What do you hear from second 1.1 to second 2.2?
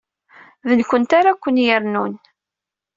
ara ken-yernun.